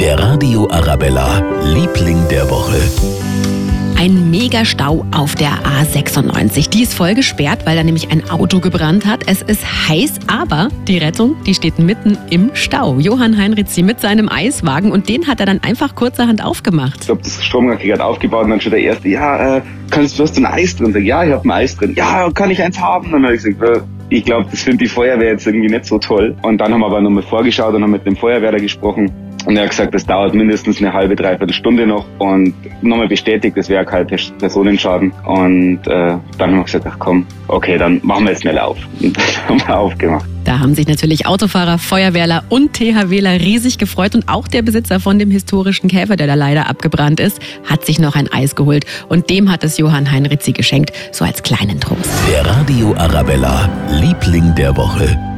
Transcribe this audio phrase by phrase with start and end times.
[0.00, 2.80] Der Radio Arabella, Liebling der Woche.
[3.98, 6.70] Ein Megastau auf der A96.
[6.70, 9.24] Die ist voll gesperrt, weil da nämlich ein Auto gebrannt hat.
[9.26, 12.98] Es ist heiß, aber die Rettung, die steht mitten im Stau.
[12.98, 17.00] Johann Heinrizi mit seinem Eiswagen und den hat er dann einfach kurzerhand aufgemacht.
[17.00, 20.22] Ich glaube, das Stromkreis hat aufgebaut und dann schon der Erste, ja, äh, kannst, du
[20.22, 20.94] hast ein Eis drin?
[20.94, 21.92] Sag, ja, ich habe ein Eis drin.
[21.94, 23.04] Ja, kann ich eins haben?
[23.08, 25.84] Und dann habe ich gesagt, äh, ich glaube, das findet die Feuerwehr jetzt irgendwie nicht
[25.84, 26.34] so toll.
[26.40, 29.12] Und dann haben wir aber nochmal vorgeschaut und haben mit dem Feuerwehrler gesprochen.
[29.46, 33.56] Und er hat gesagt, das dauert mindestens eine halbe, dreiviertel Stunde noch und nochmal bestätigt,
[33.56, 35.12] das wäre kein Personenschaden.
[35.24, 38.78] Und äh, dann haben wir gesagt, ach komm, okay, dann machen wir jetzt schnell auf.
[39.00, 40.26] Und dann haben wir aufgemacht.
[40.44, 45.18] Da haben sich natürlich Autofahrer, Feuerwehrler und THWler riesig gefreut und auch der Besitzer von
[45.18, 49.30] dem historischen Käfer, der da leider abgebrannt ist, hat sich noch ein Eis geholt und
[49.30, 52.10] dem hat es Johann Heinrizi geschenkt, so als kleinen Trost.
[52.32, 53.68] Der Radio Arabella,
[54.00, 55.29] Liebling der Woche.